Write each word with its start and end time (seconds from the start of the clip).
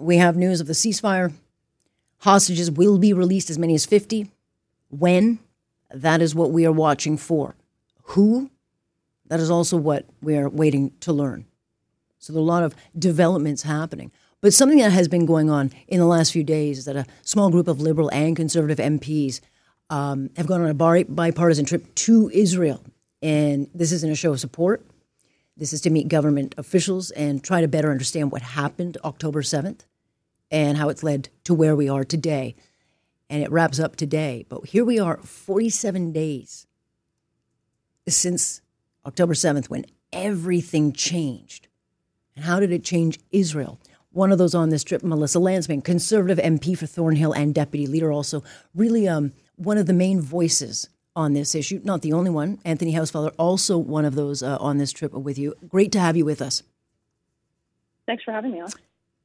we 0.00 0.16
have 0.16 0.36
news 0.36 0.60
of 0.60 0.66
the 0.66 0.72
ceasefire. 0.72 1.32
Hostages 2.18 2.70
will 2.70 2.98
be 2.98 3.12
released, 3.12 3.50
as 3.50 3.58
many 3.58 3.74
as 3.74 3.86
50. 3.86 4.30
When? 4.88 5.38
That 5.92 6.20
is 6.22 6.34
what 6.34 6.50
we 6.50 6.66
are 6.66 6.72
watching 6.72 7.16
for. 7.16 7.54
Who? 8.02 8.50
That 9.26 9.40
is 9.40 9.50
also 9.50 9.76
what 9.76 10.06
we 10.20 10.36
are 10.36 10.48
waiting 10.48 10.92
to 11.00 11.12
learn. 11.12 11.46
So 12.18 12.32
there 12.32 12.40
are 12.40 12.42
a 12.42 12.46
lot 12.46 12.62
of 12.62 12.74
developments 12.98 13.62
happening. 13.62 14.12
But 14.40 14.54
something 14.54 14.78
that 14.78 14.92
has 14.92 15.08
been 15.08 15.26
going 15.26 15.50
on 15.50 15.72
in 15.88 16.00
the 16.00 16.06
last 16.06 16.32
few 16.32 16.44
days 16.44 16.78
is 16.78 16.84
that 16.86 16.96
a 16.96 17.06
small 17.22 17.50
group 17.50 17.68
of 17.68 17.80
liberal 17.80 18.10
and 18.12 18.36
conservative 18.36 18.78
MPs 18.78 19.40
um, 19.88 20.30
have 20.36 20.46
gone 20.46 20.62
on 20.62 20.70
a 20.70 21.04
bipartisan 21.04 21.64
trip 21.64 21.94
to 21.94 22.30
Israel. 22.32 22.82
And 23.22 23.68
this 23.74 23.92
isn't 23.92 24.10
a 24.10 24.14
show 24.14 24.32
of 24.32 24.40
support. 24.40 24.84
This 25.56 25.72
is 25.72 25.80
to 25.82 25.90
meet 25.90 26.08
government 26.08 26.54
officials 26.56 27.10
and 27.10 27.44
try 27.44 27.60
to 27.60 27.68
better 27.68 27.90
understand 27.90 28.32
what 28.32 28.42
happened 28.42 28.96
October 29.04 29.42
7th 29.42 29.80
and 30.50 30.76
how 30.76 30.88
it's 30.88 31.02
led 31.02 31.28
to 31.44 31.54
where 31.54 31.76
we 31.76 31.88
are 31.88 32.04
today. 32.04 32.56
And 33.28 33.42
it 33.42 33.50
wraps 33.50 33.78
up 33.78 33.96
today. 33.96 34.44
But 34.48 34.66
here 34.66 34.84
we 34.84 34.98
are, 34.98 35.18
47 35.18 36.12
days 36.12 36.66
since 38.08 38.60
October 39.06 39.34
7th, 39.34 39.70
when 39.70 39.86
everything 40.12 40.92
changed. 40.92 41.68
And 42.34 42.44
how 42.44 42.58
did 42.58 42.72
it 42.72 42.82
change 42.82 43.20
Israel? 43.30 43.78
One 44.12 44.32
of 44.32 44.38
those 44.38 44.54
on 44.54 44.70
this 44.70 44.82
trip, 44.82 45.04
Melissa 45.04 45.38
Lantsman, 45.38 45.84
conservative 45.84 46.38
MP 46.38 46.76
for 46.76 46.86
Thornhill 46.86 47.32
and 47.32 47.54
deputy 47.54 47.86
leader, 47.86 48.10
also 48.10 48.42
really 48.74 49.06
um, 49.06 49.32
one 49.54 49.78
of 49.78 49.86
the 49.86 49.92
main 49.92 50.20
voices 50.20 50.88
on 51.14 51.32
this 51.32 51.54
issue. 51.54 51.80
Not 51.84 52.02
the 52.02 52.12
only 52.12 52.30
one. 52.30 52.58
Anthony 52.64 52.94
Housefather, 52.94 53.32
also 53.38 53.78
one 53.78 54.04
of 54.04 54.16
those 54.16 54.42
uh, 54.42 54.56
on 54.58 54.78
this 54.78 54.90
trip 54.90 55.12
with 55.12 55.38
you. 55.38 55.54
Great 55.68 55.92
to 55.92 56.00
have 56.00 56.16
you 56.16 56.24
with 56.24 56.42
us. 56.42 56.64
Thanks 58.06 58.24
for 58.24 58.32
having 58.32 58.50
me 58.50 58.60
on. 58.60 58.70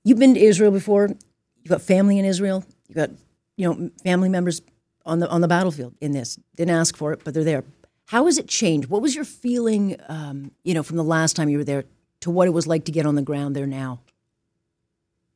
You've 0.06 0.20
been 0.20 0.36
to 0.36 0.40
Israel 0.40 0.72
before. 0.72 1.08
You've 1.08 1.70
got 1.70 1.82
family 1.82 2.20
in 2.20 2.26
Israel. 2.26 2.64
You've 2.88 2.96
got 2.96 3.10
you 3.58 3.68
know 3.68 3.90
family 4.04 4.30
members 4.30 4.62
on 5.06 5.20
the 5.20 5.28
on 5.28 5.42
the 5.42 5.48
battlefield 5.48 5.96
in 6.00 6.12
this. 6.14 6.40
Didn't 6.56 6.76
ask 6.76 6.96
for 6.96 7.12
it, 7.12 7.22
but 7.26 7.34
they're 7.34 7.44
there. 7.44 7.64
How 8.06 8.28
has 8.28 8.38
it 8.38 8.48
changed? 8.48 8.88
What 8.88 9.02
was 9.02 9.16
your 9.16 9.26
feeling, 9.26 9.98
um, 10.08 10.52
you 10.64 10.76
know, 10.76 10.84
from 10.84 10.98
the 10.98 11.04
last 11.04 11.36
time 11.36 11.50
you 11.50 11.58
were 11.58 11.64
there 11.64 11.86
to 12.20 12.30
what 12.30 12.48
it 12.48 12.52
was 12.52 12.68
like 12.68 12.86
to 12.86 12.92
get 12.92 13.08
on 13.08 13.16
the 13.16 13.24
ground 13.24 13.56
there 13.56 13.66
now? 13.66 14.00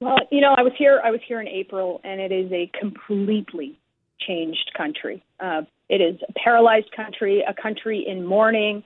Well, 0.02 0.18
you 0.32 0.40
know, 0.40 0.54
I 0.56 0.62
was 0.62 0.74
here. 0.78 1.02
I 1.04 1.10
was 1.10 1.20
here 1.28 1.42
in 1.42 1.48
April, 1.48 2.00
and 2.04 2.22
it 2.22 2.32
is 2.32 2.52
a 2.52 2.70
completely 2.80 3.80
changed 4.20 4.72
country. 4.78 5.24
Uh, 5.40 5.64
it 5.90 6.00
is 6.00 6.20
a 6.30 6.34
paralyzed 6.34 6.92
country, 6.96 7.44
a 7.48 7.60
country 7.60 8.06
in 8.08 8.24
mourning. 8.24 8.84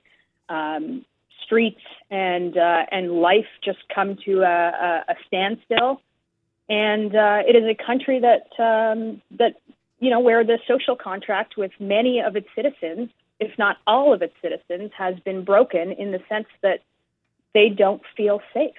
Um, 0.48 1.04
streets 1.44 1.80
and 2.10 2.56
uh, 2.56 2.86
and 2.90 3.12
life 3.12 3.46
just 3.64 3.78
come 3.94 4.16
to 4.24 4.42
a, 4.42 5.04
a, 5.08 5.14
standstill, 5.26 6.00
and 6.68 7.14
uh, 7.14 7.42
it 7.46 7.56
is 7.56 7.64
a 7.64 7.74
country 7.74 8.20
that 8.20 8.48
um, 8.62 9.20
that 9.38 9.54
you 10.00 10.10
know 10.10 10.20
where 10.20 10.44
the 10.44 10.58
social 10.66 10.96
contract 10.96 11.56
with 11.56 11.72
many 11.78 12.20
of 12.20 12.36
its 12.36 12.48
citizens, 12.54 13.10
if 13.40 13.56
not 13.58 13.76
all 13.86 14.12
of 14.12 14.22
its 14.22 14.34
citizens, 14.42 14.90
has 14.96 15.18
been 15.20 15.44
broken 15.44 15.92
in 15.92 16.12
the 16.12 16.20
sense 16.28 16.48
that 16.62 16.80
they 17.52 17.68
don't 17.68 18.02
feel 18.16 18.40
safe, 18.52 18.72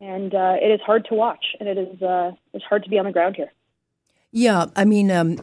and 0.00 0.34
uh, 0.34 0.56
it 0.60 0.70
is 0.70 0.80
hard 0.80 1.06
to 1.06 1.14
watch, 1.14 1.44
and 1.60 1.68
it 1.68 1.78
is 1.78 2.02
uh, 2.02 2.32
it's 2.52 2.64
hard 2.64 2.84
to 2.84 2.90
be 2.90 2.98
on 2.98 3.04
the 3.04 3.12
ground 3.12 3.36
here. 3.36 3.52
Yeah, 4.32 4.66
I 4.74 4.84
mean, 4.84 5.12
um, 5.12 5.38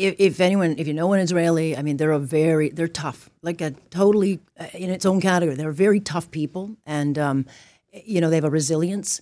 if, 0.00 0.14
if, 0.18 0.40
anyone, 0.40 0.76
if 0.78 0.88
you 0.88 0.94
know 0.94 1.12
an 1.12 1.20
Israeli, 1.20 1.76
I 1.76 1.82
mean, 1.82 1.98
they're 1.98 2.10
a 2.12 2.18
very, 2.18 2.70
they're 2.70 2.88
tough, 2.88 3.28
like 3.42 3.60
a 3.60 3.72
totally 3.90 4.40
uh, 4.58 4.66
in 4.72 4.90
its 4.90 5.04
own 5.04 5.20
category. 5.20 5.56
They're 5.56 5.72
very 5.72 6.00
tough 6.00 6.30
people, 6.30 6.76
and 6.86 7.18
um, 7.18 7.46
you 7.92 8.20
know 8.20 8.30
they 8.30 8.36
have 8.36 8.44
a 8.44 8.50
resilience. 8.50 9.20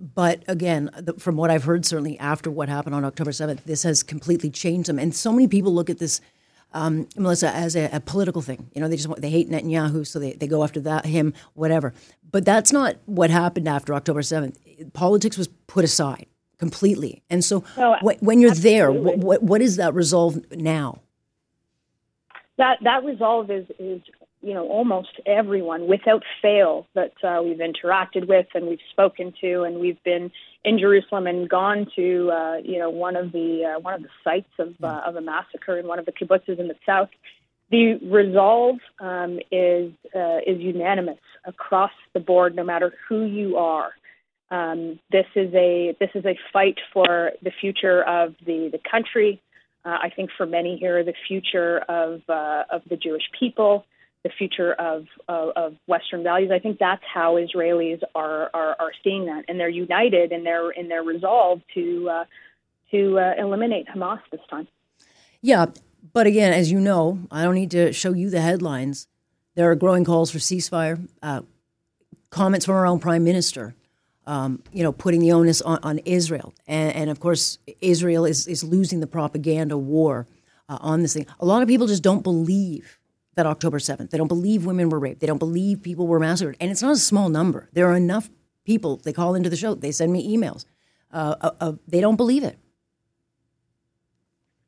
But 0.00 0.44
again, 0.48 0.90
the, 0.96 1.14
from 1.14 1.36
what 1.36 1.50
I've 1.50 1.64
heard, 1.64 1.84
certainly 1.84 2.18
after 2.18 2.50
what 2.50 2.68
happened 2.68 2.94
on 2.94 3.04
October 3.04 3.32
seventh, 3.32 3.64
this 3.64 3.82
has 3.82 4.02
completely 4.02 4.50
changed 4.50 4.88
them. 4.88 4.98
And 4.98 5.14
so 5.14 5.32
many 5.32 5.48
people 5.48 5.74
look 5.74 5.90
at 5.90 5.98
this, 5.98 6.20
um, 6.72 7.08
Melissa, 7.16 7.50
as 7.50 7.76
a, 7.76 7.88
a, 7.92 8.00
political 8.00 8.42
thing. 8.42 8.70
You 8.74 8.80
know, 8.80 8.88
they 8.88 8.96
just 8.96 9.08
want, 9.08 9.20
they 9.20 9.30
hate 9.30 9.50
Netanyahu, 9.50 10.06
so 10.06 10.18
they, 10.18 10.32
they 10.32 10.46
go 10.46 10.64
after 10.64 10.80
that 10.80 11.04
him, 11.06 11.34
whatever. 11.54 11.94
But 12.30 12.44
that's 12.44 12.72
not 12.72 12.96
what 13.06 13.30
happened 13.30 13.68
after 13.68 13.94
October 13.94 14.22
seventh. 14.22 14.58
Politics 14.92 15.36
was 15.36 15.48
put 15.66 15.84
aside 15.84 16.26
completely. 16.62 17.24
And 17.28 17.44
so 17.44 17.64
oh, 17.76 17.96
when 18.20 18.40
you're 18.40 18.52
absolutely. 18.52 18.78
there, 18.78 18.92
what, 18.92 19.18
what, 19.18 19.42
what 19.42 19.60
is 19.60 19.74
that 19.78 19.94
resolve 19.94 20.38
now? 20.52 21.00
That 22.56 22.78
that 22.84 23.02
resolve 23.04 23.50
is 23.50 23.66
is 23.80 24.00
you 24.42 24.54
know 24.54 24.68
almost 24.68 25.14
everyone 25.26 25.88
without 25.88 26.22
fail 26.40 26.86
that 26.94 27.14
uh, 27.24 27.42
we've 27.42 27.58
interacted 27.58 28.28
with 28.28 28.46
and 28.54 28.68
we've 28.68 28.86
spoken 28.92 29.34
to 29.40 29.62
and 29.64 29.80
we've 29.80 30.00
been 30.04 30.30
in 30.64 30.78
Jerusalem 30.78 31.26
and 31.26 31.48
gone 31.48 31.88
to 31.96 32.30
uh, 32.30 32.56
you 32.58 32.78
know 32.78 32.90
one 32.90 33.16
of 33.16 33.32
the 33.32 33.74
uh, 33.74 33.80
one 33.80 33.94
of 33.94 34.02
the 34.02 34.14
sites 34.22 34.54
of 34.60 34.74
uh, 34.84 35.02
of 35.04 35.16
a 35.16 35.20
massacre 35.20 35.76
in 35.78 35.88
one 35.88 35.98
of 35.98 36.06
the 36.06 36.12
kibbutzes 36.12 36.60
in 36.60 36.68
the 36.68 36.76
south. 36.86 37.08
The 37.72 37.98
resolve 38.04 38.78
um, 39.00 39.40
is 39.50 39.90
uh, 40.14 40.38
is 40.46 40.60
unanimous 40.60 41.24
across 41.44 41.96
the 42.12 42.20
board, 42.20 42.54
no 42.54 42.62
matter 42.62 42.94
who 43.08 43.24
you 43.24 43.56
are. 43.56 43.94
Um, 44.52 45.00
this 45.10 45.24
is 45.34 45.52
a 45.54 45.96
this 45.98 46.10
is 46.14 46.26
a 46.26 46.38
fight 46.52 46.78
for 46.92 47.32
the 47.42 47.50
future 47.58 48.02
of 48.02 48.34
the 48.44 48.68
the 48.70 48.78
country. 48.88 49.40
Uh, 49.84 49.96
I 50.02 50.10
think 50.14 50.30
for 50.36 50.44
many 50.44 50.76
here, 50.76 51.02
the 51.02 51.14
future 51.26 51.78
of 51.88 52.20
uh, 52.28 52.64
of 52.70 52.82
the 52.88 52.96
Jewish 52.96 53.22
people, 53.40 53.86
the 54.24 54.30
future 54.36 54.74
of, 54.74 55.06
of, 55.26 55.48
of 55.56 55.74
Western 55.86 56.22
values. 56.22 56.50
I 56.52 56.58
think 56.58 56.78
that's 56.78 57.02
how 57.02 57.36
Israelis 57.36 58.02
are 58.14 58.50
are, 58.52 58.76
are 58.78 58.92
seeing 59.02 59.24
that, 59.24 59.46
and 59.48 59.58
they're 59.58 59.70
united 59.70 60.32
in 60.32 60.44
their 60.44 60.70
in 60.70 60.88
their 60.88 61.02
resolve 61.02 61.62
to 61.72 62.10
uh, 62.10 62.24
to 62.90 63.18
uh, 63.18 63.32
eliminate 63.38 63.86
Hamas 63.88 64.20
this 64.30 64.42
time. 64.50 64.68
Yeah, 65.40 65.66
but 66.12 66.26
again, 66.26 66.52
as 66.52 66.70
you 66.70 66.78
know, 66.78 67.20
I 67.30 67.42
don't 67.42 67.54
need 67.54 67.70
to 67.70 67.94
show 67.94 68.12
you 68.12 68.28
the 68.28 68.42
headlines. 68.42 69.08
There 69.54 69.70
are 69.70 69.74
growing 69.74 70.04
calls 70.04 70.30
for 70.30 70.38
ceasefire. 70.38 71.08
Uh, 71.22 71.40
comments 72.28 72.66
from 72.66 72.74
our 72.74 72.86
own 72.86 72.98
prime 72.98 73.24
minister 73.24 73.74
um, 74.26 74.62
you 74.72 74.82
know, 74.82 74.92
putting 74.92 75.20
the 75.20 75.32
onus 75.32 75.60
on, 75.62 75.78
on 75.82 75.98
Israel. 75.98 76.54
And, 76.66 76.94
and, 76.94 77.10
of 77.10 77.20
course, 77.20 77.58
Israel 77.80 78.24
is, 78.24 78.46
is 78.46 78.62
losing 78.62 79.00
the 79.00 79.06
propaganda 79.06 79.76
war 79.76 80.26
uh, 80.68 80.78
on 80.80 81.02
this 81.02 81.14
thing. 81.14 81.26
A 81.40 81.44
lot 81.44 81.62
of 81.62 81.68
people 81.68 81.86
just 81.86 82.02
don't 82.02 82.22
believe 82.22 82.98
that 83.34 83.46
October 83.46 83.78
7th. 83.78 84.10
They 84.10 84.18
don't 84.18 84.28
believe 84.28 84.66
women 84.66 84.90
were 84.90 84.98
raped. 84.98 85.20
They 85.20 85.26
don't 85.26 85.38
believe 85.38 85.82
people 85.82 86.06
were 86.06 86.20
massacred. 86.20 86.56
And 86.60 86.70
it's 86.70 86.82
not 86.82 86.92
a 86.92 86.98
small 86.98 87.28
number. 87.28 87.68
There 87.72 87.90
are 87.90 87.96
enough 87.96 88.30
people, 88.64 88.98
they 88.98 89.12
call 89.12 89.34
into 89.34 89.50
the 89.50 89.56
show, 89.56 89.74
they 89.74 89.92
send 89.92 90.12
me 90.12 90.36
emails. 90.36 90.66
Uh, 91.10 91.50
uh, 91.60 91.72
they 91.88 92.00
don't 92.00 92.16
believe 92.16 92.44
it. 92.44 92.58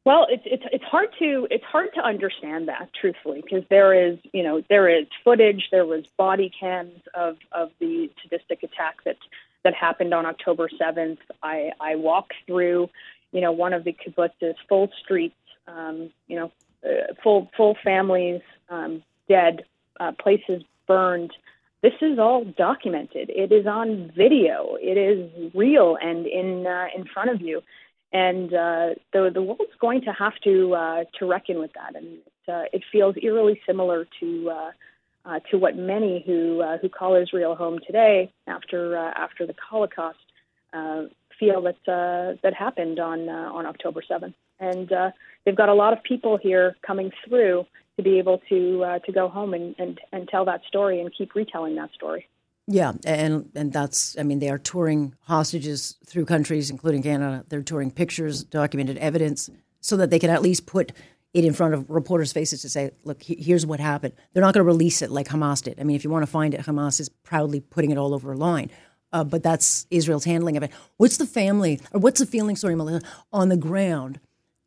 Well, 0.05 0.27
it's 0.29 0.43
it's 0.45 0.65
it's 0.71 0.85
hard 0.85 1.09
to 1.19 1.49
it's 1.51 1.65
hard 1.65 1.89
to 1.95 2.01
understand 2.03 2.69
that 2.69 2.91
truthfully 3.01 3.41
because 3.43 3.65
there 3.71 3.95
is 3.95 4.19
you 4.35 4.43
know 4.43 4.63
there 4.69 4.87
is 4.87 5.07
footage 5.25 5.69
there 5.71 5.87
was 5.87 6.05
body 6.19 6.53
cams 6.61 7.01
of 7.15 7.37
of 7.53 7.71
the 7.81 8.11
sadistic 8.23 8.63
attack 8.63 8.97
that 9.07 9.17
that 9.65 9.75
happened 9.75 10.15
on 10.15 10.27
October 10.27 10.69
seventh. 10.79 11.19
I 11.43 11.73
I 11.81 11.97
walked 11.97 12.35
through 12.47 12.89
you 13.33 13.41
know 13.41 13.53
one 13.53 13.73
of 13.73 13.85
the 13.85 13.93
kibbutz's 13.93 14.57
full 14.69 14.91
streets 15.03 15.35
um, 15.67 16.11
you 16.29 16.37
know 16.37 16.53
uh, 16.85 17.15
full 17.23 17.51
full 17.57 17.77
families 17.83 18.43
um, 18.71 19.03
dead 19.29 19.65
uh, 20.01 20.13
places 20.13 20.63
burned. 20.87 21.33
This 21.83 21.95
is 22.01 22.19
all 22.19 22.45
documented. 22.45 23.31
It 23.31 23.53
is 23.53 23.67
on 23.67 24.11
video. 24.17 24.77
It 24.81 24.97
is 24.97 25.53
real 25.55 25.99
and 26.01 26.27
in 26.27 26.67
uh, 26.67 26.87
in 26.97 27.05
front 27.07 27.31
of 27.31 27.41
you 27.41 27.63
and 28.15 28.55
uh, 28.55 28.91
the 29.13 29.31
the 29.35 29.43
world's 29.43 29.75
going 29.81 30.01
to 30.03 30.13
have 30.13 30.39
to 30.45 30.75
uh, 30.75 31.05
to 31.19 31.27
reckon 31.27 31.59
with 31.59 31.73
that, 31.73 31.97
and 31.97 32.07
it, 32.07 32.53
uh, 32.53 32.63
it 32.73 32.83
feels 32.91 33.17
eerily 33.21 33.61
similar 33.67 34.07
to 34.21 34.53
uh, 35.25 35.41
to 35.51 35.59
what 35.59 35.77
many 35.77 36.23
who 36.27 36.61
uh, 36.61 36.79
who 36.79 36.89
call 36.89 37.15
Israel 37.15 37.55
home 37.55 37.79
today 37.87 38.31
after 38.47 38.97
uh, 38.97 39.13
after 39.17 39.47
the 39.47 39.55
Holocaust 39.69 40.19
uh, 40.73 41.03
feel 41.39 41.63
that 41.63 41.77
uh, 41.89 42.37
that 42.43 42.55
happened 42.55 42.99
on 42.99 43.29
uh, 43.29 43.51
on 43.53 43.67
October 43.67 44.03
seventh, 44.07 44.35
and 44.61 44.91
they've 45.45 45.57
got 45.57 45.69
a 45.69 45.75
lot 45.75 45.93
of 45.93 46.03
people 46.03 46.37
here 46.37 46.77
coming 46.87 47.11
through 47.27 47.67
to 47.97 48.03
be 48.03 48.19
able 48.19 48.39
to 48.49 49.01
to 49.05 49.13
go 49.13 49.29
home 49.29 49.55
and, 49.55 49.75
and 49.79 50.01
and 50.13 50.29
tell 50.29 50.45
that 50.45 50.63
story 50.67 51.01
and 51.01 51.13
keep 51.17 51.35
retelling 51.35 51.75
that 51.77 51.91
story. 51.93 52.29
Yeah, 52.67 52.93
and 53.05 53.51
and 53.55 53.73
that's 53.73 54.19
I 54.19 54.23
mean 54.23 54.39
they 54.39 54.49
are 54.49 54.59
touring 54.59 55.15
hostages 55.23 55.97
through 56.07 56.27
countries, 56.27 56.71
including 56.71 57.03
Canada. 57.03 57.45
They're 57.49 57.63
touring 57.63 57.91
pictures, 57.91 58.43
documented 58.45 58.99
evidence, 58.99 59.51
so 59.81 59.97
that 59.99 60.11
they 60.11 60.19
can 60.19 60.31
at 60.31 60.43
least 60.43 60.67
put 60.67 60.93
it 61.35 61.45
in 61.45 61.53
front 61.53 61.75
of 61.75 61.91
reporters' 61.91 62.33
faces 62.33 62.63
to 62.63 62.69
say, 62.69 62.93
"Look, 63.05 63.23
here's 63.23 63.67
what 63.67 63.81
happened." 63.81 64.15
They're 64.33 64.41
not 64.41 64.55
going 64.55 64.65
to 64.65 64.73
release 64.73 65.03
it 65.03 65.11
like 65.11 65.29
Hamas 65.29 65.63
did. 65.63 65.79
I 65.79 65.85
mean, 65.85 65.97
if 65.97 66.05
you 66.05 66.11
want 66.11 66.23
to 66.23 66.31
find 66.31 66.55
it, 66.55 66.61
Hamas 66.63 67.01
is 67.01 67.09
proudly 67.09 67.61
putting 67.61 67.91
it 67.91 67.99
all 67.99 68.15
over 68.15 68.33
a 68.33 68.37
line. 68.37 68.71
Uh, 69.13 69.23
but 69.23 69.43
that's 69.43 69.87
Israel's 69.91 70.25
handling 70.25 70.57
of 70.57 70.63
it. 70.63 70.73
What's 70.97 71.19
the 71.19 71.27
family, 71.27 71.81
or 71.93 72.01
what's 72.01 72.19
the 72.19 72.27
feeling, 72.27 72.57
sorry, 72.57 72.75
Melissa, 72.75 73.07
on 73.33 73.49
the 73.49 73.57
ground 73.57 74.19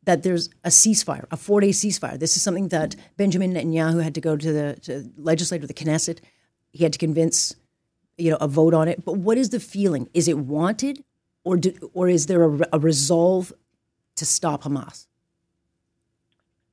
that 0.04 0.22
there's 0.22 0.48
a 0.64 0.70
ceasefire, 0.70 1.26
a 1.30 1.36
four 1.36 1.60
day 1.60 1.70
ceasefire? 1.70 2.18
This 2.18 2.36
is 2.36 2.42
something 2.42 2.68
that 2.68 2.94
Benjamin 3.16 3.52
Netanyahu 3.54 4.02
had 4.02 4.14
to 4.14 4.20
go 4.20 4.36
to 4.36 4.52
the 4.52 4.78
to 4.82 5.10
legislature, 5.16 5.66
the 5.66 5.74
Knesset. 5.74 6.20
He 6.72 6.84
had 6.84 6.92
to 6.92 6.98
convince 6.98 7.56
you 8.18 8.30
know, 8.30 8.38
a 8.40 8.48
vote 8.48 8.74
on 8.74 8.88
it. 8.88 9.04
But 9.04 9.16
what 9.16 9.38
is 9.38 9.50
the 9.50 9.60
feeling? 9.60 10.08
Is 10.12 10.28
it 10.28 10.38
wanted 10.38 11.02
or 11.44 11.56
do, 11.56 11.72
or 11.94 12.08
is 12.08 12.26
there 12.26 12.44
a, 12.44 12.58
a 12.74 12.78
resolve 12.78 13.52
to 14.16 14.26
stop 14.26 14.64
Hamas? 14.64 15.06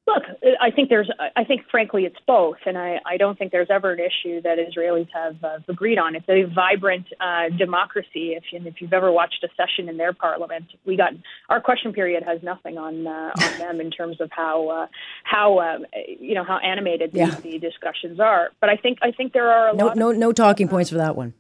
Look, 0.08 0.24
I 0.62 0.70
think 0.70 0.90
there's, 0.90 1.10
I 1.36 1.44
think 1.44 1.62
frankly 1.72 2.06
it's 2.06 2.20
both, 2.28 2.58
and 2.68 2.78
I, 2.78 3.00
I 3.08 3.18
don't 3.18 3.40
think 3.40 3.52
there's 3.52 3.72
ever 3.72 3.94
an 3.94 4.00
issue 4.00 4.40
that 4.44 4.60
Israelis 4.60 5.10
have 5.12 5.44
uh, 5.44 5.58
agreed 5.68 5.98
on. 5.98 6.16
It's 6.16 6.30
a 6.30 6.44
vibrant 6.44 7.08
uh, 7.20 7.50
democracy. 7.58 8.34
If, 8.34 8.44
you, 8.52 8.62
if 8.66 8.82
you've 8.82 8.94
ever 8.94 9.12
watched 9.12 9.44
a 9.44 9.48
session 9.58 9.90
in 9.90 9.98
their 9.98 10.14
parliament, 10.14 10.66
we 10.86 10.96
got 10.96 11.14
our 11.50 11.60
question 11.60 11.92
period 11.92 12.22
has 12.22 12.44
nothing 12.44 12.78
on 12.78 13.08
uh, 13.08 13.32
on 13.36 13.58
them 13.58 13.82
in 13.82 13.90
terms 13.90 14.22
of 14.22 14.30
how 14.32 14.70
uh, 14.70 14.88
how 15.24 15.60
um, 15.60 15.86
you 16.08 16.36
know 16.36 16.44
how 16.44 16.60
animated 16.60 17.10
yeah. 17.14 17.32
the, 17.32 17.42
the, 17.42 17.60
discussions 17.60 18.20
are. 18.20 18.52
But 18.62 18.70
I 18.70 18.76
think 18.76 19.00
I 19.02 19.12
think 19.12 19.34
there 19.34 19.50
are 19.50 19.70
a 19.70 19.76
no 19.76 19.94
no 19.94 20.12
no 20.12 20.32
talking 20.32 20.68
points 20.68 20.92
for 20.92 20.98
that 20.98 21.16
one. 21.16 21.34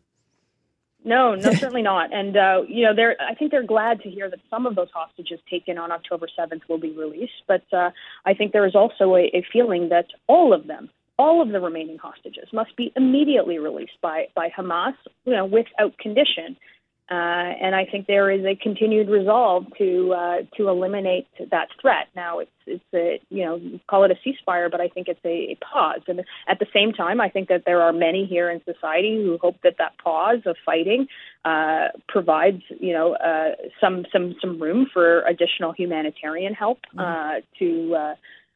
No, 1.05 1.35
no, 1.35 1.53
certainly 1.53 1.83
not. 1.83 2.11
And 2.11 2.35
uh, 2.35 2.63
you 2.67 2.83
know, 2.83 2.95
they're 2.95 3.15
I 3.21 3.35
think 3.35 3.51
they're 3.51 3.63
glad 3.63 4.01
to 4.01 4.09
hear 4.09 4.29
that 4.29 4.39
some 4.49 4.65
of 4.65 4.75
those 4.75 4.89
hostages 4.91 5.39
taken 5.49 5.77
on 5.77 5.91
October 5.91 6.27
7th 6.37 6.61
will 6.67 6.79
be 6.79 6.91
released. 6.91 7.43
But 7.47 7.63
uh, 7.71 7.91
I 8.25 8.33
think 8.33 8.51
there 8.51 8.65
is 8.65 8.75
also 8.75 9.15
a, 9.15 9.29
a 9.33 9.45
feeling 9.53 9.89
that 9.89 10.07
all 10.27 10.51
of 10.51 10.65
them, 10.65 10.89
all 11.19 11.43
of 11.43 11.49
the 11.49 11.61
remaining 11.61 11.99
hostages, 11.99 12.49
must 12.51 12.75
be 12.75 12.91
immediately 12.95 13.59
released 13.59 14.01
by 14.01 14.27
by 14.35 14.49
Hamas, 14.49 14.95
you 15.25 15.33
know, 15.33 15.45
without 15.45 15.95
condition. 15.99 16.57
Uh, 17.09 17.13
and 17.61 17.75
I 17.75 17.85
think 17.85 18.07
there 18.07 18.31
is 18.31 18.43
a 18.43 18.55
continued 18.55 19.07
resolve 19.07 19.65
to 19.77 20.11
uh, 20.11 20.37
to 20.57 20.69
eliminate 20.69 21.27
that 21.51 21.67
threat. 21.79 22.07
Now 22.15 22.39
it's 22.39 22.49
you 23.35 23.43
know 23.45 23.79
call 23.89 24.03
it 24.05 24.11
a 24.11 24.15
ceasefire, 24.23 24.71
but 24.71 24.79
I 24.79 24.87
think 24.87 25.07
it's 25.07 25.19
a, 25.25 25.53
a 25.53 25.57
pause. 25.63 26.01
And 26.07 26.21
at 26.47 26.59
the 26.59 26.67
same 26.73 26.93
time, 26.93 27.19
I 27.19 27.29
think 27.29 27.49
that 27.49 27.63
there 27.65 27.81
are 27.81 27.91
many 27.91 28.25
here 28.25 28.49
in 28.49 28.61
society 28.63 29.15
who 29.17 29.37
hope 29.41 29.57
that 29.63 29.75
that 29.77 29.97
pause 30.03 30.41
of 30.45 30.55
fighting 30.65 31.07
uh, 31.43 31.89
provides 32.07 32.61
you 32.79 32.93
know 32.93 33.15
uh, 33.15 33.51
some 33.81 34.05
some 34.11 34.35
some 34.41 34.61
room 34.61 34.87
for 34.91 35.21
additional 35.23 35.73
humanitarian 35.73 36.53
help 36.53 36.79
mm-hmm. 36.95 36.99
uh, 36.99 37.41
to 37.59 37.95
uh, 37.95 38.15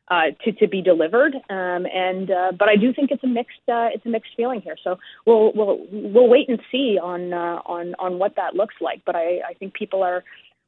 uh, 0.10 0.32
to 0.44 0.52
to 0.54 0.68
be 0.68 0.82
delivered. 0.82 1.36
Um, 1.50 1.86
and 1.86 2.32
uh, 2.32 2.52
but 2.58 2.68
I 2.68 2.76
do 2.76 2.94
think 2.94 3.12
it's 3.12 3.24
a 3.24 3.28
mixed 3.28 3.68
uh, 3.68 3.90
it's 3.94 4.06
a 4.06 4.10
mixed 4.10 4.32
feeling 4.36 4.62
here. 4.62 4.76
So 4.84 4.98
we'll 5.26 5.52
we'll 5.54 5.78
we'll 5.92 6.30
wait 6.30 6.50
and 6.50 6.60
see 6.72 6.98
on 7.02 7.34
uh, 7.34 7.62
on 7.66 7.96
on 8.00 8.20
what 8.20 8.36
that 8.36 8.56
looks 8.56 8.76
like. 8.82 9.02
But 9.06 9.16
I, 9.16 9.40
I 9.50 9.54
think 9.60 9.74
people 9.74 10.04
are. 10.04 10.24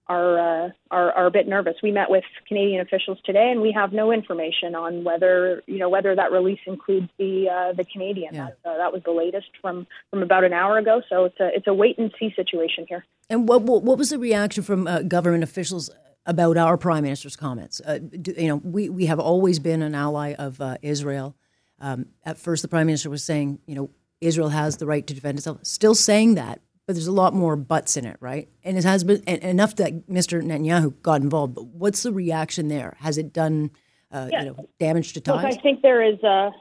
Are, 0.08 0.66
uh, 0.66 0.70
are 0.90 1.12
are 1.14 1.28
a 1.28 1.32
bit 1.32 1.48
nervous. 1.48 1.76
We 1.82 1.92
met 1.92 2.10
with 2.10 2.26
Canadian 2.46 2.82
officials 2.82 3.18
today, 3.24 3.50
and 3.50 3.62
we 3.62 3.72
have 3.72 3.94
no 3.94 4.12
information 4.12 4.76
on 4.76 5.06
whether 5.06 5.64
you 5.68 5.78
know 5.78 5.88
whether 5.88 6.14
that 6.14 6.34
release 6.34 6.60
includes 6.66 7.08
the 7.18 7.48
uh, 7.48 7.74
the 7.74 7.86
Canadian. 7.86 8.34
Yeah. 8.36 8.50
That, 8.64 8.70
uh, 8.70 8.78
that 8.78 8.92
was 8.92 9.04
the 9.06 9.12
latest 9.12 9.48
from 9.62 9.88
from 10.10 10.22
about 10.22 10.44
an 10.44 10.52
hour 10.52 10.78
ago. 10.80 11.02
So 11.08 11.26
it's 11.26 11.40
a 11.40 11.50
it's 11.56 11.68
a 11.68 11.74
wait 11.74 11.98
and 11.98 12.12
see 12.20 12.34
situation 12.36 12.86
here. 12.90 13.06
And 13.30 13.48
what 13.48 13.62
what, 13.62 13.84
what 13.84 13.98
was 13.98 14.10
the 14.10 14.20
reaction 14.20 14.64
from 14.64 14.86
uh, 14.86 15.04
government 15.04 15.44
officials 15.44 15.90
about 16.26 16.58
our 16.58 16.78
prime 16.78 17.04
minister's 17.04 17.36
comments. 17.36 17.82
Uh, 17.82 18.00
you 18.12 18.48
know, 18.48 18.58
we, 18.58 18.90
we 18.90 19.06
have 19.08 19.20
always 19.20 19.60
been 19.60 19.82
an 19.82 19.96
ally 19.96 20.34
of 20.34 20.62
uh, 20.62 20.78
Israel. 20.82 21.36
Um, 21.80 22.08
at 22.24 22.38
first, 22.38 22.62
the 22.62 22.68
prime 22.68 22.88
minister 22.88 23.10
was 23.10 23.24
saying, 23.24 23.60
you 23.66 23.76
know, 23.76 23.90
Israel 24.20 24.50
has 24.50 24.78
the 24.78 24.86
right 24.86 25.06
to 25.08 25.14
defend 25.14 25.40
itself. 25.40 25.60
Still 25.64 25.96
saying 25.96 26.36
that, 26.36 26.62
but 26.92 26.96
there's 26.96 27.08
a 27.08 27.12
lot 27.14 27.34
more 27.34 27.56
buts 27.56 27.96
in 27.96 28.04
it, 28.04 28.18
right? 28.20 28.50
And 28.66 28.78
it 28.78 28.84
has 28.84 29.06
been 29.06 29.24
enough 29.24 29.78
that 29.78 30.10
Mr. 30.10 30.44
Netanyahu 30.44 31.02
got 31.02 31.22
involved. 31.22 31.56
But 31.56 31.68
what's 31.68 32.04
the 32.04 32.12
reaction 32.12 32.68
there? 32.68 32.98
Has 33.00 33.18
it 33.18 33.32
done, 33.32 33.72
uh, 34.12 34.28
yeah. 34.30 34.40
you 34.44 34.50
know, 34.50 34.70
damage 34.78 35.14
to 35.14 35.22
ties? 35.22 35.42
Look, 35.42 35.54
I 35.54 35.62
think 35.62 35.84
there 35.84 36.04
is 36.04 36.22
a 36.22 36.52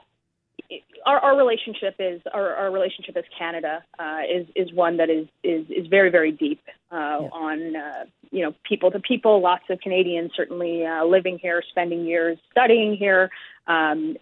our, 1.05 1.19
our 1.19 1.37
relationship 1.37 1.95
is 1.99 2.21
our, 2.33 2.55
our 2.55 2.71
relationship 2.71 3.15
as 3.17 3.23
Canada 3.37 3.83
uh, 3.99 4.19
is 4.29 4.47
is 4.55 4.73
one 4.73 4.97
that 4.97 5.09
is 5.09 5.27
is 5.43 5.65
is 5.69 5.87
very 5.87 6.09
very 6.09 6.31
deep 6.31 6.61
uh, 6.91 6.95
yeah. 6.95 7.29
on 7.31 7.75
uh, 7.75 8.05
you 8.31 8.43
know 8.43 8.53
people 8.63 8.91
to 8.91 8.99
people. 8.99 9.41
Lots 9.41 9.63
of 9.69 9.79
Canadians 9.79 10.31
certainly 10.35 10.85
uh, 10.85 11.05
living 11.05 11.39
here, 11.39 11.63
spending 11.69 12.05
years 12.05 12.37
studying 12.51 12.95
here. 12.95 13.29
Um, 13.67 14.17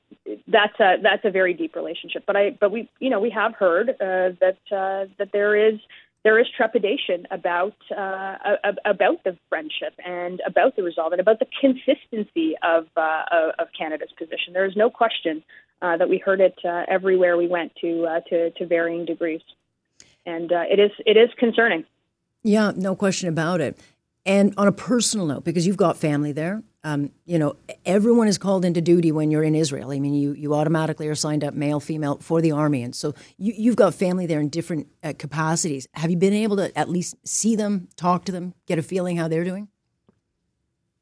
that's 0.48 0.80
a 0.80 0.98
that's 1.02 1.26
a 1.26 1.32
very 1.32 1.54
deep 1.54 1.76
relationship. 1.76 2.24
But 2.26 2.36
I 2.36 2.52
but 2.52 2.72
we 2.72 2.90
you 3.00 3.10
know 3.10 3.20
we 3.20 3.30
have 3.32 3.56
heard 3.56 3.90
uh, 3.90 4.36
that 4.40 4.58
uh, 4.72 5.06
that 5.18 5.30
there 5.32 5.56
is 5.56 5.80
there 6.24 6.38
is 6.38 6.48
trepidation 6.56 7.26
about 7.32 7.76
uh, 7.96 8.36
about 8.86 9.24
the 9.24 9.38
friendship 9.48 9.94
and 10.06 10.42
about 10.46 10.76
the 10.76 10.84
resolve 10.84 11.14
and 11.14 11.22
about 11.22 11.40
the 11.40 11.48
consistency 11.62 12.56
of 12.64 12.88
uh, 12.98 13.24
of 13.58 13.68
Canada's 13.78 14.12
position. 14.18 14.54
There 14.54 14.66
is 14.66 14.76
no 14.76 14.90
question 14.90 15.44
uh, 15.82 15.98
that 15.98 16.10
we 16.10 16.18
heard 16.18 16.42
it 16.42 16.58
uh, 16.64 16.84
everywhere 16.88 17.38
we 17.38 17.48
went 17.48 17.76
to 17.82 18.06
uh, 18.06 18.20
to 18.30 18.52
to 18.52 18.66
varying 18.66 19.06
degrees, 19.06 19.42
and 20.26 20.52
uh, 20.52 20.64
it 20.70 20.80
is 20.80 20.92
it 21.06 21.18
is 21.18 21.30
concerning. 21.38 21.86
Yeah, 22.44 22.72
no 22.76 22.96
question 22.96 23.30
about 23.30 23.62
it. 23.62 23.78
And 24.26 24.54
on 24.58 24.68
a 24.68 24.72
personal 24.72 25.26
note, 25.26 25.44
because 25.44 25.66
you've 25.66 25.78
got 25.78 25.98
family 25.98 26.32
there, 26.32 26.62
um, 26.84 27.12
you 27.26 27.40
know, 27.40 27.56
everyone 27.86 28.28
is 28.28 28.38
called 28.38 28.64
into 28.64 28.80
duty 28.80 29.12
when 29.12 29.32
you're 29.32 29.44
in 29.44 29.56
Israel. 29.56 29.92
I 29.92 30.00
mean, 30.00 30.14
you, 30.14 30.34
you 30.34 30.54
automatically 30.54 31.08
are 31.08 31.16
signed 31.16 31.44
up, 31.44 31.54
male, 31.54 31.80
female, 31.80 32.18
for 32.18 32.42
the 32.42 32.52
army. 32.52 32.84
And 32.84 32.96
so 32.96 33.14
you, 33.38 33.72
have 33.72 33.76
got 33.76 33.94
family 33.94 34.26
there 34.28 34.40
in 34.40 34.50
different 34.50 34.88
uh, 35.04 35.14
capacities. 35.18 35.88
Have 35.94 36.10
you 36.10 36.18
been 36.18 36.34
able 36.34 36.58
to 36.58 36.78
at 36.78 36.90
least 36.90 37.16
see 37.26 37.56
them, 37.56 37.90
talk 37.98 38.26
to 38.26 38.32
them, 38.32 38.54
get 38.66 38.80
a 38.80 38.84
feeling 38.84 39.18
how 39.18 39.28
they're 39.28 39.44
doing? 39.44 39.68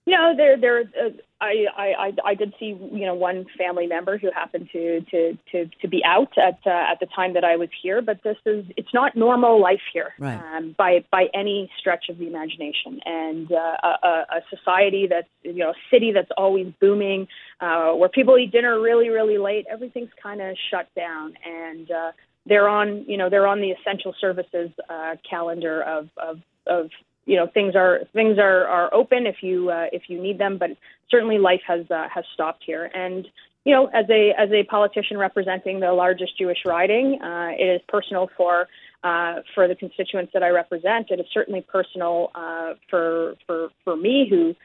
You 0.08 0.14
know, 0.14 0.34
they're, 0.38 0.58
they're, 0.58 0.80
uh, 0.80 1.10
I, 1.42 1.66
I, 1.78 2.12
I 2.24 2.34
did 2.34 2.54
see, 2.58 2.68
you 2.68 3.06
know, 3.06 3.14
one 3.14 3.46
family 3.58 3.88
member 3.88 4.18
who 4.18 4.32
happened 4.32 4.70
to, 4.72 5.02
to, 5.12 5.38
to, 5.52 5.70
to 5.82 5.88
be 5.90 6.02
out 6.06 6.32
at, 6.38 6.60
uh, 6.66 6.92
at 6.92 7.02
the 7.02 7.08
time 7.14 7.34
that 7.34 7.44
I 7.44 7.58
was 7.58 7.68
here, 7.84 8.02
but 8.02 8.24
this 8.24 8.38
is, 8.46 8.64
it's 8.78 8.94
not 8.94 9.18
normal 9.18 9.62
life 9.62 9.82
here 9.92 10.14
right. 10.18 10.40
um, 10.56 10.76
by, 10.78 11.04
by 11.12 11.26
any 11.34 11.70
stretch 11.78 12.06
of 12.08 12.20
the 12.20 12.26
imagination. 12.26 13.02
And 13.04 13.52
uh, 13.52 13.98
a, 14.02 14.08
a 14.38 14.42
society 14.50 15.08
that's, 15.10 15.28
you 15.44 15.62
know, 15.62 15.72
a 15.72 15.80
city 15.92 16.14
that's 16.14 16.32
always 16.38 16.68
booming, 16.80 17.28
uh, 17.60 17.92
where 17.92 18.08
people 18.08 18.38
eat 18.38 18.54
dinner 18.54 18.80
really, 18.80 19.10
really 19.10 19.38
late, 19.38 19.66
everything's 19.70 20.14
kind 20.24 20.42
of 20.42 20.56
shut 20.72 20.88
down. 20.96 21.34
And, 21.46 21.92
uh, 21.92 22.12
they're 22.46 22.70
on, 22.70 23.04
you 23.10 23.18
know, 23.18 23.30
they're 23.30 23.46
on 23.46 23.60
the 23.60 23.72
essential 23.72 24.16
services 24.22 24.70
uh, 24.90 25.16
calendar 25.30 25.82
of, 25.84 26.08
of, 26.16 26.38
of 26.66 26.90
you 27.28 27.36
know 27.36 27.46
things 27.46 27.76
are 27.76 28.00
things 28.14 28.40
are, 28.40 28.66
are 28.66 28.92
open 28.94 29.28
if 29.28 29.44
you 29.44 29.70
uh, 29.70 29.88
if 29.92 30.04
you 30.08 30.20
need 30.20 30.40
them, 30.40 30.58
but 30.58 30.72
certainly 31.12 31.38
life 31.38 31.62
has 31.68 31.86
uh, 31.92 32.08
has 32.10 32.26
stopped 32.34 32.64
here. 32.66 32.90
And 32.94 33.28
you 33.66 33.74
know, 33.74 33.88
as 33.88 34.06
a 34.10 34.34
as 34.38 34.50
a 34.52 34.64
politician 34.64 35.18
representing 35.18 35.82
the 35.82 35.92
largest 35.92 36.38
Jewish 36.38 36.60
riding, 36.66 37.22
uh, 37.22 37.50
it 37.52 37.66
is 37.66 37.82
personal 37.90 38.30
for 38.38 38.68
uh, 39.04 39.42
for 39.54 39.68
the 39.68 39.76
constituents 39.76 40.32
that 40.34 40.42
I 40.42 40.50
represent. 40.50 41.12
It 41.12 41.20
is 41.20 41.26
certainly 41.34 41.62
personal 41.62 42.32
uh, 42.34 42.76
for 42.90 43.36
for 43.46 43.70
for 43.84 43.98
me 43.98 44.26
who 44.30 44.56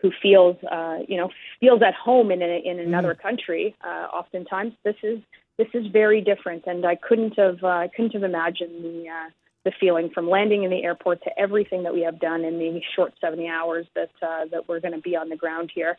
who 0.00 0.12
feels 0.22 0.56
uh, 0.70 0.98
you 1.08 1.16
know 1.16 1.30
feels 1.58 1.82
at 1.82 1.94
home 1.94 2.30
in 2.30 2.40
a, 2.40 2.62
in 2.64 2.78
another 2.78 3.14
mm. 3.14 3.20
country. 3.20 3.74
Uh, 3.84 4.06
oftentimes, 4.12 4.74
this 4.84 4.96
is 5.02 5.18
this 5.58 5.68
is 5.74 5.86
very 5.88 6.20
different, 6.20 6.62
and 6.66 6.86
I 6.86 6.94
couldn't 6.94 7.36
have 7.36 7.64
uh, 7.64 7.88
couldn't 7.94 8.12
have 8.14 8.22
imagined 8.22 8.84
the 8.84 9.08
uh, 9.08 9.30
the 9.64 9.72
feeling 9.78 10.10
from 10.12 10.28
landing 10.28 10.64
in 10.64 10.70
the 10.70 10.82
airport 10.82 11.22
to 11.22 11.30
everything 11.38 11.84
that 11.84 11.94
we 11.94 12.02
have 12.02 12.18
done 12.18 12.44
in 12.44 12.58
the 12.58 12.80
short 12.96 13.12
70 13.20 13.48
hours 13.48 13.86
that 13.94 14.10
uh, 14.22 14.44
that 14.50 14.68
we're 14.68 14.80
going 14.80 14.94
to 14.94 15.00
be 15.00 15.16
on 15.16 15.28
the 15.28 15.36
ground 15.36 15.70
here. 15.74 15.96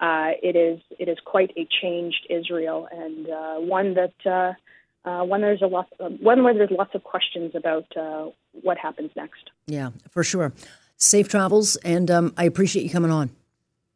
Uh, 0.00 0.30
it 0.42 0.56
is 0.56 0.80
it 0.98 1.08
is 1.08 1.18
quite 1.24 1.52
a 1.56 1.66
changed 1.80 2.26
Israel 2.28 2.88
and 2.90 3.28
uh, 3.30 3.54
one 3.56 3.94
that 3.94 4.14
uh, 4.26 5.08
uh, 5.08 5.24
one 5.24 5.40
there's 5.40 5.62
a 5.62 5.66
lot 5.66 5.86
one 5.98 6.42
where 6.42 6.54
there's 6.54 6.70
lots 6.70 6.94
of 6.94 7.04
questions 7.04 7.52
about 7.54 7.86
uh, 7.96 8.26
what 8.62 8.76
happens 8.76 9.10
next. 9.16 9.50
Yeah, 9.66 9.90
for 10.10 10.24
sure. 10.24 10.52
Safe 10.96 11.28
travels, 11.28 11.76
and 11.76 12.10
um, 12.10 12.34
I 12.36 12.44
appreciate 12.44 12.82
you 12.82 12.90
coming 12.90 13.10
on. 13.10 13.30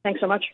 Thanks 0.03 0.21
so 0.21 0.27
much. 0.27 0.45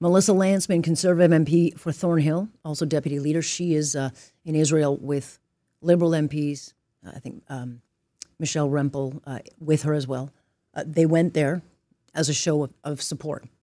Melissa 0.00 0.32
Lantsman, 0.32 0.82
Conservative 0.82 1.30
MP 1.30 1.78
for 1.78 1.92
Thornhill, 1.92 2.48
also 2.64 2.84
Deputy 2.84 3.18
Leader. 3.20 3.40
She 3.42 3.74
is 3.74 3.94
in 3.94 4.54
Israel 4.54 4.96
with 4.96 5.38
Liberal 5.80 6.10
MPs. 6.10 6.72
I 7.06 7.18
think 7.20 7.42
um, 7.48 7.80
Michelle 8.44 8.68
Rempel 8.68 9.22
uh, 9.26 9.38
with 9.58 9.84
her 9.84 9.94
as 9.94 10.06
well. 10.06 10.30
Uh, 10.74 10.84
they 10.86 11.06
went 11.06 11.32
there 11.32 11.62
as 12.14 12.28
a 12.28 12.34
show 12.34 12.64
of, 12.64 12.74
of 12.84 13.00
support. 13.00 13.46